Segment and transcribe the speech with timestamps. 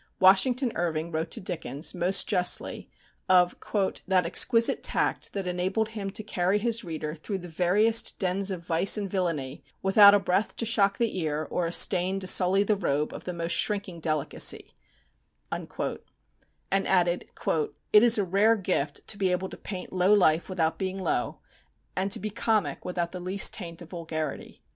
[0.19, 2.89] Washington Irving wrote to Dickens, most justly,
[3.29, 3.55] of
[4.07, 8.65] "that exquisite tact that enabled him to carry his reader through the veriest dens of
[8.65, 12.63] vice and villainy without a breath to shock the ear or a stain to sully
[12.63, 14.73] the robe of the most shrinking delicacy;"
[15.51, 15.69] and
[16.71, 17.29] added:
[17.93, 21.41] "It is a rare gift to be able to paint low life without being low,
[21.95, 24.63] and to be comic without the least taint of vulgarity."